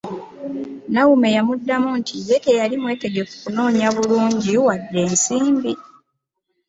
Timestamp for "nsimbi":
5.11-5.71